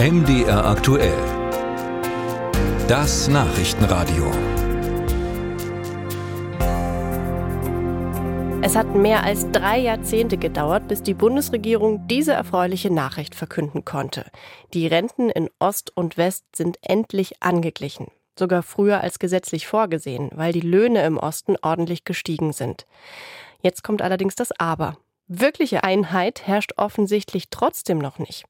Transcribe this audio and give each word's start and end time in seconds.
MDR 0.00 0.64
aktuell. 0.64 1.18
Das 2.86 3.26
Nachrichtenradio. 3.26 4.30
Es 8.62 8.76
hat 8.76 8.94
mehr 8.94 9.24
als 9.24 9.50
drei 9.50 9.80
Jahrzehnte 9.80 10.36
gedauert, 10.36 10.86
bis 10.86 11.02
die 11.02 11.14
Bundesregierung 11.14 12.06
diese 12.06 12.32
erfreuliche 12.32 12.94
Nachricht 12.94 13.34
verkünden 13.34 13.84
konnte. 13.84 14.26
Die 14.72 14.86
Renten 14.86 15.30
in 15.30 15.50
Ost 15.58 15.90
und 15.96 16.16
West 16.16 16.44
sind 16.54 16.78
endlich 16.82 17.42
angeglichen. 17.42 18.06
Sogar 18.38 18.62
früher 18.62 19.00
als 19.00 19.18
gesetzlich 19.18 19.66
vorgesehen, 19.66 20.30
weil 20.32 20.52
die 20.52 20.60
Löhne 20.60 21.04
im 21.04 21.18
Osten 21.18 21.56
ordentlich 21.60 22.04
gestiegen 22.04 22.52
sind. 22.52 22.86
Jetzt 23.62 23.82
kommt 23.82 24.00
allerdings 24.00 24.36
das 24.36 24.52
Aber. 24.60 24.96
Wirkliche 25.30 25.84
Einheit 25.84 26.46
herrscht 26.46 26.72
offensichtlich 26.78 27.50
trotzdem 27.50 27.98
noch 27.98 28.18
nicht. 28.18 28.46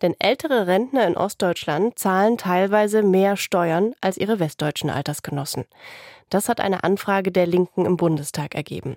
Denn 0.00 0.14
ältere 0.20 0.68
Rentner 0.68 1.04
in 1.08 1.16
Ostdeutschland 1.16 1.98
zahlen 1.98 2.38
teilweise 2.38 3.02
mehr 3.02 3.36
Steuern 3.36 3.94
als 4.00 4.16
ihre 4.16 4.38
westdeutschen 4.38 4.90
Altersgenossen. 4.90 5.64
Das 6.28 6.48
hat 6.48 6.60
eine 6.60 6.84
Anfrage 6.84 7.32
der 7.32 7.48
Linken 7.48 7.84
im 7.84 7.96
Bundestag 7.96 8.54
ergeben. 8.54 8.96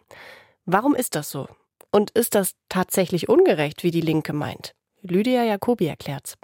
Warum 0.65 0.93
ist 0.93 1.15
das 1.15 1.31
so? 1.31 1.47
Und 1.91 2.11
ist 2.11 2.35
das 2.35 2.53
tatsächlich 2.69 3.29
ungerecht, 3.29 3.83
wie 3.83 3.91
die 3.91 4.01
Linke 4.01 4.33
meint? 4.33 4.75
Lydia 5.01 5.43
Jacobi 5.43 5.87
erklärt's. 5.87 6.37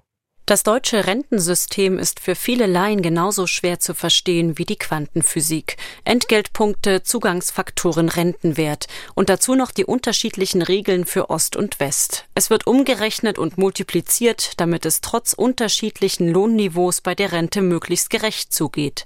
Das 0.49 0.63
deutsche 0.63 1.05
Rentensystem 1.05 1.99
ist 1.99 2.19
für 2.19 2.33
viele 2.33 2.65
Laien 2.65 3.03
genauso 3.03 3.45
schwer 3.45 3.79
zu 3.79 3.93
verstehen 3.93 4.57
wie 4.57 4.65
die 4.65 4.77
Quantenphysik. 4.77 5.77
Entgeltpunkte, 6.05 7.03
Zugangsfaktoren, 7.03 8.09
Rentenwert 8.09 8.87
und 9.13 9.29
dazu 9.29 9.53
noch 9.53 9.69
die 9.69 9.85
unterschiedlichen 9.85 10.63
Regeln 10.63 11.05
für 11.05 11.29
Ost 11.29 11.55
und 11.55 11.79
West. 11.79 12.25
Es 12.33 12.49
wird 12.49 12.65
umgerechnet 12.65 13.37
und 13.37 13.59
multipliziert, 13.59 14.53
damit 14.57 14.87
es 14.87 15.01
trotz 15.01 15.33
unterschiedlichen 15.33 16.27
Lohnniveaus 16.27 17.01
bei 17.01 17.13
der 17.13 17.31
Rente 17.31 17.61
möglichst 17.61 18.09
gerecht 18.09 18.51
zugeht. 18.51 19.05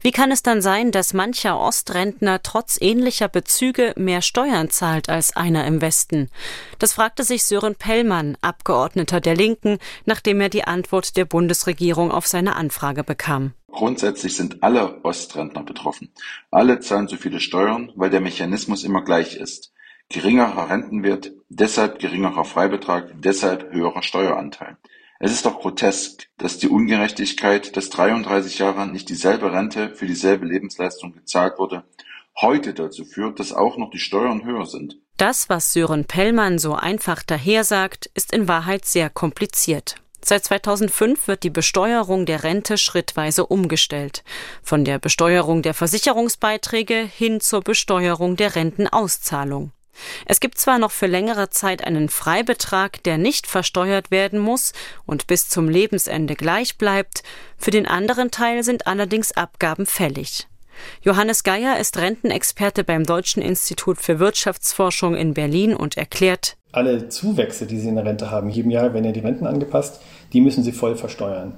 Wie 0.00 0.10
kann 0.10 0.30
es 0.30 0.42
dann 0.42 0.62
sein, 0.62 0.90
dass 0.90 1.14
mancher 1.14 1.58
Ostrentner 1.58 2.42
trotz 2.42 2.78
ähnlicher 2.80 3.28
Bezüge 3.28 3.92
mehr 3.96 4.22
Steuern 4.22 4.70
zahlt 4.70 5.08
als 5.08 5.36
einer 5.36 5.66
im 5.66 5.80
Westen? 5.80 6.30
Das 6.78 6.92
fragte 6.92 7.24
sich 7.24 7.44
Sören 7.44 7.74
Pellmann, 7.74 8.36
Abgeordneter 8.40 9.20
der 9.20 9.34
Linken, 9.34 9.78
nachdem 10.04 10.40
er 10.40 10.48
die 10.48 10.64
Antwort 10.64 11.16
der 11.16 11.24
Bundesregierung 11.24 12.10
auf 12.10 12.26
seine 12.26 12.56
Anfrage 12.56 13.04
bekam. 13.04 13.52
Grundsätzlich 13.70 14.36
sind 14.36 14.62
alle 14.62 15.04
Ostrentner 15.04 15.64
betroffen. 15.64 16.12
Alle 16.50 16.78
zahlen 16.78 17.08
so 17.08 17.16
viele 17.16 17.40
Steuern, 17.40 17.90
weil 17.96 18.10
der 18.10 18.20
Mechanismus 18.20 18.84
immer 18.84 19.02
gleich 19.02 19.36
ist. 19.36 19.72
Geringerer 20.10 20.70
Rentenwert, 20.70 21.32
deshalb 21.48 21.98
geringerer 21.98 22.44
Freibetrag, 22.44 23.10
deshalb 23.16 23.72
höherer 23.72 24.02
Steueranteil. 24.02 24.76
Es 25.24 25.32
ist 25.32 25.46
doch 25.46 25.58
grotesk, 25.58 26.28
dass 26.36 26.58
die 26.58 26.68
Ungerechtigkeit, 26.68 27.78
dass 27.78 27.88
33 27.88 28.58
Jahre 28.58 28.86
nicht 28.86 29.08
dieselbe 29.08 29.54
Rente 29.54 29.88
für 29.88 30.04
dieselbe 30.04 30.44
Lebensleistung 30.44 31.14
gezahlt 31.14 31.58
wurde, 31.58 31.82
heute 32.42 32.74
dazu 32.74 33.06
führt, 33.06 33.40
dass 33.40 33.54
auch 33.54 33.78
noch 33.78 33.88
die 33.88 34.00
Steuern 34.00 34.44
höher 34.44 34.66
sind. 34.66 34.98
Das, 35.16 35.48
was 35.48 35.72
Sören 35.72 36.04
Pellmann 36.04 36.58
so 36.58 36.74
einfach 36.74 37.22
dahersagt, 37.22 38.10
ist 38.12 38.34
in 38.34 38.48
Wahrheit 38.48 38.84
sehr 38.84 39.08
kompliziert. 39.08 39.94
Seit 40.20 40.44
2005 40.44 41.26
wird 41.26 41.42
die 41.42 41.48
Besteuerung 41.48 42.26
der 42.26 42.44
Rente 42.44 42.76
schrittweise 42.76 43.46
umgestellt. 43.46 44.24
Von 44.62 44.84
der 44.84 44.98
Besteuerung 44.98 45.62
der 45.62 45.72
Versicherungsbeiträge 45.72 46.96
hin 46.96 47.40
zur 47.40 47.62
Besteuerung 47.62 48.36
der 48.36 48.56
Rentenauszahlung. 48.56 49.72
Es 50.26 50.40
gibt 50.40 50.58
zwar 50.58 50.78
noch 50.78 50.90
für 50.90 51.06
längere 51.06 51.50
Zeit 51.50 51.84
einen 51.84 52.08
Freibetrag, 52.08 53.02
der 53.04 53.18
nicht 53.18 53.46
versteuert 53.46 54.10
werden 54.10 54.38
muss 54.38 54.72
und 55.06 55.26
bis 55.26 55.48
zum 55.48 55.68
Lebensende 55.68 56.34
gleich 56.34 56.78
bleibt, 56.78 57.22
für 57.56 57.70
den 57.70 57.86
anderen 57.86 58.30
Teil 58.30 58.62
sind 58.62 58.86
allerdings 58.86 59.32
Abgaben 59.32 59.86
fällig. 59.86 60.46
Johannes 61.02 61.44
Geier 61.44 61.78
ist 61.78 61.98
Rentenexperte 61.98 62.84
beim 62.84 63.04
Deutschen 63.04 63.42
Institut 63.42 63.98
für 63.98 64.18
Wirtschaftsforschung 64.18 65.14
in 65.14 65.34
Berlin 65.34 65.74
und 65.74 65.96
erklärt, 65.96 66.56
alle 66.72 67.08
Zuwächse, 67.08 67.66
die 67.66 67.78
Sie 67.78 67.88
in 67.88 67.94
der 67.94 68.04
Rente 68.04 68.32
haben, 68.32 68.50
jedem 68.50 68.72
Jahr 68.72 68.92
werden 68.92 69.04
ja 69.04 69.12
die 69.12 69.20
Renten 69.20 69.46
angepasst, 69.46 70.00
die 70.32 70.40
müssen 70.40 70.64
Sie 70.64 70.72
voll 70.72 70.96
versteuern. 70.96 71.54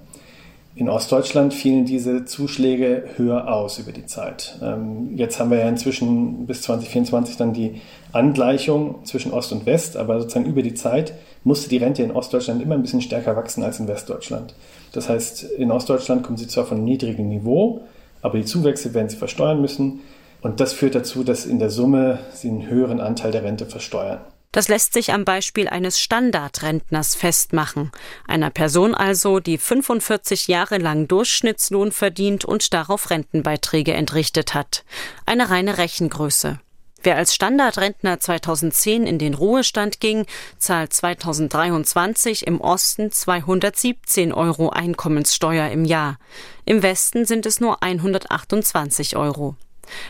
In 0.76 0.90
Ostdeutschland 0.90 1.54
fielen 1.54 1.86
diese 1.86 2.26
Zuschläge 2.26 3.04
höher 3.16 3.50
aus 3.50 3.78
über 3.78 3.92
die 3.92 4.04
Zeit. 4.04 4.58
Ähm, 4.62 5.16
jetzt 5.16 5.40
haben 5.40 5.50
wir 5.50 5.58
ja 5.58 5.68
inzwischen 5.70 6.44
bis 6.46 6.60
2024 6.60 7.38
dann 7.38 7.54
die 7.54 7.80
Angleichung 8.12 9.02
zwischen 9.06 9.32
Ost 9.32 9.52
und 9.52 9.64
West, 9.64 9.96
aber 9.96 10.20
sozusagen 10.20 10.44
über 10.44 10.60
die 10.60 10.74
Zeit 10.74 11.14
musste 11.44 11.70
die 11.70 11.78
Rente 11.78 12.02
in 12.02 12.10
Ostdeutschland 12.10 12.60
immer 12.60 12.74
ein 12.74 12.82
bisschen 12.82 13.00
stärker 13.00 13.36
wachsen 13.36 13.64
als 13.64 13.80
in 13.80 13.88
Westdeutschland. 13.88 14.54
Das 14.92 15.08
heißt, 15.08 15.44
in 15.44 15.70
Ostdeutschland 15.70 16.22
kommen 16.22 16.36
sie 16.36 16.46
zwar 16.46 16.66
von 16.66 16.76
einem 16.76 16.84
niedrigen 16.84 17.30
Niveau, 17.30 17.80
aber 18.20 18.36
die 18.36 18.44
Zuwächse 18.44 18.92
werden 18.92 19.08
sie 19.08 19.16
versteuern 19.16 19.62
müssen. 19.62 20.00
Und 20.42 20.60
das 20.60 20.74
führt 20.74 20.94
dazu, 20.94 21.24
dass 21.24 21.46
in 21.46 21.58
der 21.58 21.70
Summe 21.70 22.18
sie 22.34 22.50
einen 22.50 22.68
höheren 22.68 23.00
Anteil 23.00 23.32
der 23.32 23.44
Rente 23.44 23.64
versteuern. 23.64 24.20
Das 24.56 24.68
lässt 24.68 24.94
sich 24.94 25.12
am 25.12 25.26
Beispiel 25.26 25.68
eines 25.68 26.00
Standardrentners 26.00 27.14
festmachen, 27.14 27.92
einer 28.26 28.48
Person 28.48 28.94
also, 28.94 29.38
die 29.38 29.58
45 29.58 30.48
Jahre 30.48 30.78
lang 30.78 31.08
Durchschnittslohn 31.08 31.92
verdient 31.92 32.46
und 32.46 32.72
darauf 32.72 33.10
Rentenbeiträge 33.10 33.92
entrichtet 33.92 34.54
hat. 34.54 34.86
Eine 35.26 35.50
reine 35.50 35.76
Rechengröße. 35.76 36.58
Wer 37.02 37.16
als 37.16 37.34
Standardrentner 37.34 38.18
2010 38.18 39.06
in 39.06 39.18
den 39.18 39.34
Ruhestand 39.34 40.00
ging, 40.00 40.24
zahlt 40.56 40.94
2023 40.94 42.46
im 42.46 42.58
Osten 42.62 43.12
217 43.12 44.32
Euro 44.32 44.70
Einkommenssteuer 44.70 45.68
im 45.68 45.84
Jahr. 45.84 46.16
Im 46.64 46.82
Westen 46.82 47.26
sind 47.26 47.44
es 47.44 47.60
nur 47.60 47.82
128 47.82 49.16
Euro. 49.16 49.54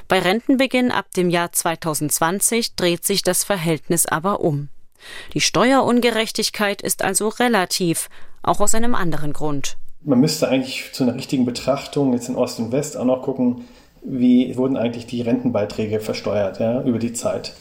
Bei 0.09 0.19
Rentenbeginn 0.19 0.91
ab 0.91 1.07
dem 1.17 1.31
Jahr 1.31 1.53
2020 1.53 2.75
dreht 2.75 3.05
sich 3.05 3.23
das 3.23 3.45
Verhältnis 3.45 4.07
aber 4.07 4.41
um. 4.41 4.69
Die 5.35 5.41
Steuerungerechtigkeit 5.41 6.83
ist 6.83 7.03
also 7.03 7.29
relativ, 7.29 8.09
auch 8.43 8.61
aus 8.61 8.75
einem 8.75 8.95
anderen 8.95 9.33
Grund. 9.33 9.77
Man 10.03 10.21
müsste 10.21 10.49
eigentlich 10.49 10.93
zu 10.93 11.03
einer 11.03 11.15
richtigen 11.15 11.45
Betrachtung 11.45 12.13
jetzt 12.13 12.29
in 12.29 12.37
Ost 12.37 12.59
und 12.59 12.73
West 12.73 12.97
auch 12.97 13.05
noch 13.05 13.23
gucken, 13.23 13.65
wie 14.03 14.57
wurden 14.57 14.77
eigentlich 14.77 15.07
die 15.07 15.21
Rentenbeiträge 15.21 16.01
versteuert 16.01 16.61
ja, 16.61 16.83
über 16.83 16.99
die 16.99 17.13
Zeit. 17.13 17.55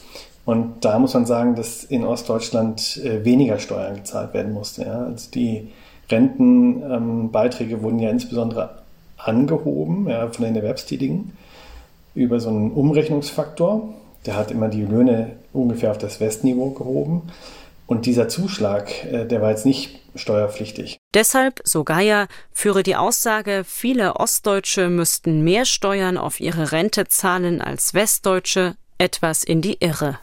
Und 0.45 0.85
da 0.85 0.99
muss 0.99 1.15
man 1.15 1.25
sagen, 1.25 1.55
dass 1.55 1.83
in 1.83 2.05
Ostdeutschland 2.05 2.97
äh, 2.97 3.25
weniger 3.25 3.57
Steuern 3.57 3.95
gezahlt 3.95 4.33
werden 4.35 4.53
musste. 4.53 4.83
Ja. 4.83 5.05
Also 5.05 5.31
die 5.31 5.69
Rentenbeiträge 6.09 7.75
ähm, 7.75 7.81
wurden 7.81 7.99
ja 7.99 8.11
insbesondere 8.11 8.83
angehoben 9.17 10.07
ja, 10.07 10.27
von 10.27 10.45
den 10.45 10.55
Erwerbstätigen 10.55 11.33
über 12.15 12.39
so 12.39 12.49
einen 12.49 12.71
Umrechnungsfaktor. 12.71 13.93
Der 14.25 14.35
hat 14.35 14.49
immer 14.49 14.69
die 14.69 14.83
Löhne 14.83 15.33
ungefähr 15.53 15.91
auf 15.91 15.97
das 15.97 16.19
Westniveau 16.19 16.71
gehoben. 16.71 17.23
Und 17.87 18.07
dieser 18.07 18.27
Zuschlag, 18.27 18.89
äh, 19.05 19.25
der 19.25 19.41
war 19.41 19.51
jetzt 19.51 19.65
nicht 19.65 19.99
steuerpflichtig. 20.15 20.97
Deshalb, 21.13 21.61
so 21.63 21.83
Geier, 21.83 22.27
führe 22.51 22.83
die 22.83 22.95
Aussage, 22.95 23.63
viele 23.65 24.15
Ostdeutsche 24.15 24.89
müssten 24.89 25.43
mehr 25.43 25.65
Steuern 25.65 26.17
auf 26.17 26.39
ihre 26.39 26.71
Rente 26.71 27.05
zahlen 27.07 27.61
als 27.61 27.93
Westdeutsche, 27.93 28.75
etwas 28.97 29.43
in 29.43 29.61
die 29.61 29.77
Irre. 29.81 30.17